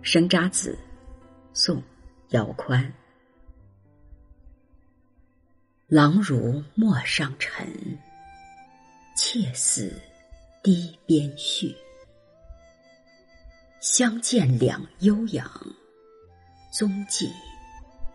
[0.00, 0.78] 生查子，
[1.52, 1.82] 宋，
[2.30, 2.92] 姚宽。
[5.86, 7.98] 郎如陌上尘，
[9.16, 9.92] 妾似
[10.62, 11.74] 堤边絮。
[13.80, 15.50] 相见两悠扬，
[16.72, 17.30] 踪迹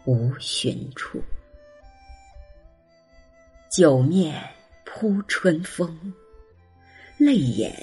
[0.06, 1.22] 无寻处。
[3.70, 4.42] 酒面
[4.86, 6.14] 扑春风，
[7.18, 7.74] 泪眼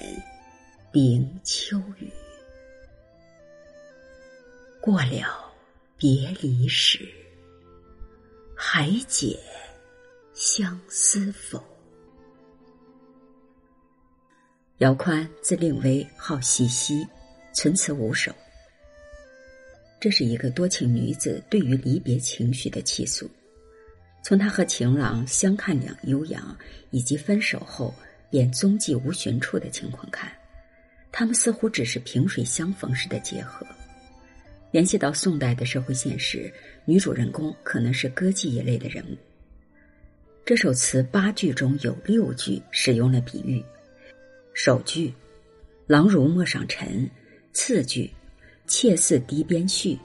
[0.92, 2.10] 凝秋雨。
[4.80, 5.52] 过了
[5.98, 7.06] 别离时，
[8.56, 9.38] 还解
[10.32, 11.62] 相思否？
[14.78, 17.06] 姚宽字令威，号西溪，
[17.52, 18.34] 存词五首。
[20.00, 23.30] 这是一个多情女子对于离别情绪的倾诉。
[24.24, 26.56] 从她和情郎相看两悠扬，
[26.90, 27.94] 以及分手后
[28.30, 30.32] 便踪迹无寻处的情况看，
[31.12, 33.66] 他们似乎只是萍水相逢时的结合。
[34.70, 36.52] 联系到宋代的社会现实，
[36.84, 39.16] 女主人公可能是歌妓一类的人物。
[40.44, 43.62] 这首词八句中有六句使用了比喻。
[44.54, 45.12] 首句
[45.86, 47.08] “郎如陌上尘”，
[47.52, 48.10] 次句
[48.66, 49.98] “妾似堤边絮”，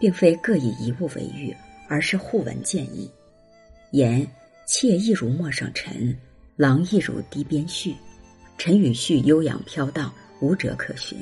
[0.00, 1.54] 并非各以一物为喻，
[1.88, 3.10] 而是互文见义。
[3.90, 4.26] 言
[4.66, 6.16] 妾亦如陌上尘，
[6.56, 7.94] 郎亦如堤边絮。
[8.58, 11.18] 尘与絮悠扬飘荡，无辙可寻。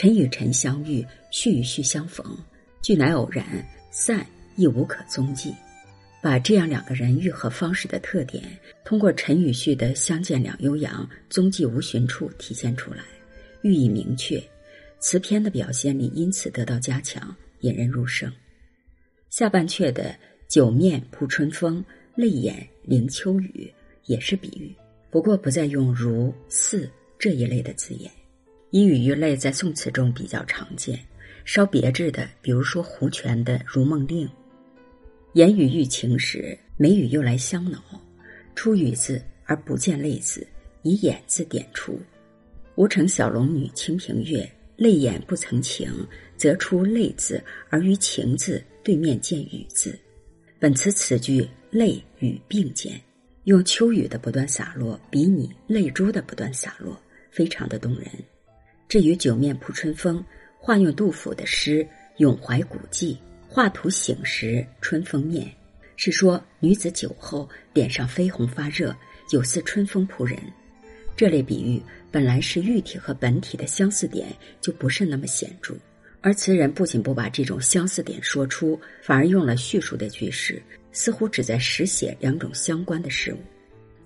[0.00, 2.24] 尘与尘相遇，絮与絮相逢，
[2.80, 3.44] 聚乃偶然，
[3.90, 5.54] 散亦无可踪迹。
[6.22, 8.42] 把这样两个人愈合方式的特点，
[8.82, 13.04] 通过陈与旭的相见两悠扬，踪迹无寻处体现出来，
[13.60, 14.42] 寓意明确，
[15.00, 18.32] 词篇的表现力因此得到加强，引人入胜。
[19.28, 20.16] 下半阙的
[20.48, 21.84] 酒面扑春风，
[22.14, 23.70] 泪眼凝秋雨，
[24.06, 24.74] 也是比喻，
[25.10, 28.10] 不过不再用如似这一类的字眼。
[28.70, 30.98] 以语喻类在宋词中比较常见，
[31.44, 34.28] 稍别致的，比如说胡泉的《如梦令》。
[35.32, 37.82] 言语欲情时，眉宇又来相挠，
[38.54, 40.46] 出语字而不见泪字，
[40.82, 42.00] 以眼字点出。
[42.76, 45.92] 吴城小龙女清平乐，泪眼不曾情，
[46.36, 49.98] 则出泪字，而于情字对面见雨字。
[50.60, 53.00] 本词此句泪雨并见，
[53.44, 56.96] 用秋雨的不断洒落，比拟泪珠的不断洒落，
[57.32, 58.06] 非常的动人。
[58.90, 60.20] 至于九面扑春风，
[60.58, 61.78] 化用杜甫的诗
[62.16, 63.16] 《咏怀古迹》。
[63.48, 65.48] 画图醒时春风面，
[65.94, 68.92] 是说女子酒后脸上绯红发热，
[69.30, 70.36] 有似春风扑人。
[71.16, 71.80] 这类比喻
[72.10, 74.26] 本来是喻体和本体的相似点
[74.60, 75.76] 就不是那么显著，
[76.20, 83.38] 而词人不仅不把这种相似点说出，反而用了叙述的句式，似乎只在实写两种相关的事物。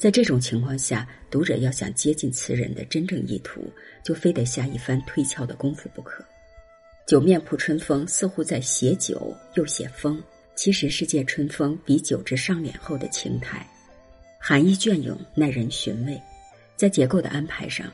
[0.05, 3.73] 在这种情况下，读者要想接近词人的真正意图，
[4.05, 6.23] 就非得下一番推敲的功夫不可。
[7.07, 10.23] 酒面扑春风，似乎在写酒又写风，
[10.55, 13.67] 其实是借春风比酒至上脸后的情态，
[14.39, 16.21] 含义隽永，耐人寻味。
[16.77, 17.91] 在结构的安排上，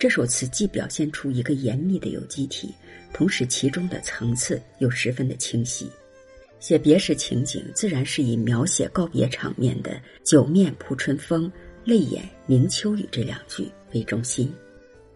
[0.00, 2.74] 这首词既表现出一个严密的有机体，
[3.14, 5.88] 同时其中的层次又十分的清晰。
[6.62, 11.50] 写别时情景，自然是以描写告别场面的“酒面扑春风，
[11.84, 14.48] 泪眼凝秋雨”这两句为中心。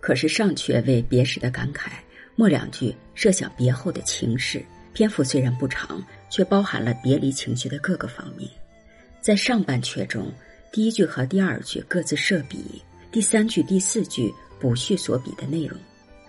[0.01, 1.93] 可是上阙为别时的感慨。
[2.35, 4.61] 末两句设想别后的情事，
[4.93, 8.51] 篇幅虽然不长，却包含了别离情绪的各个方面。
[9.21, 10.27] 在上半阙中，
[10.73, 12.83] 第一句和第二句各自设笔，
[13.13, 15.79] 第三句、第四句补叙所比的内容。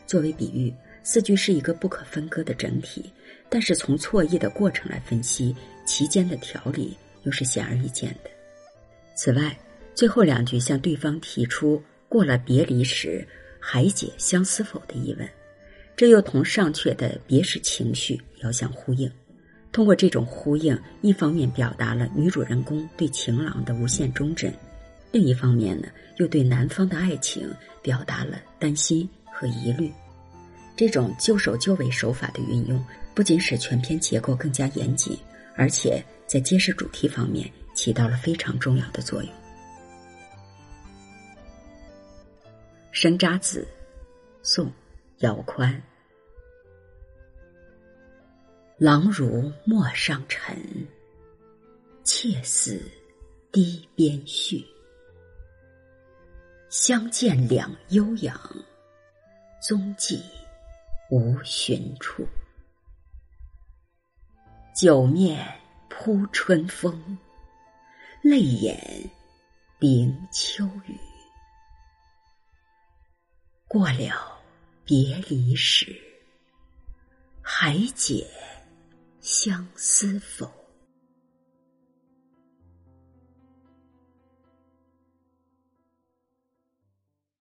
[0.06, 3.12] 作为比喻，四句是一个不可分割的整体，
[3.50, 8.30] 但是从错译的过程来分析，其间的条理又是显而易见的。
[9.16, 9.58] 此外，
[9.96, 13.28] 最后两句向对方提出“过了别离时，
[13.60, 15.28] 还解相思否”的疑问。
[15.96, 19.12] 这又同上阙的别时情绪遥相呼应，
[19.72, 24.54] 通过这种呼应，一方面表达了女主人公对情郎的无限忠贞，
[25.12, 27.52] 另一方面呢，又对男方的爱情
[27.82, 29.92] 表达了担心和疑虑。
[30.76, 32.80] 这种就首就尾手法的运用，
[33.18, 35.18] 不仅使全篇结构更加严谨，
[35.56, 39.34] 而且在揭示主题方面起到了非常重要的作用。
[42.92, 43.68] 生查子，
[44.44, 44.72] 宋。
[45.22, 45.82] 姚宽，
[48.78, 50.56] 郎如陌上尘，
[52.04, 52.80] 妾似
[53.52, 54.64] 堤边絮。
[56.70, 58.40] 相见两悠扬，
[59.60, 60.22] 踪迹
[61.10, 62.24] 无寻处。
[64.78, 65.44] 酒面
[65.90, 67.18] 扑春风，
[68.22, 69.10] 泪眼
[69.80, 70.96] 凝秋雨。
[73.68, 74.38] 过了。
[74.86, 76.00] 别离时，
[77.42, 78.26] 还解
[79.20, 80.50] 相思否？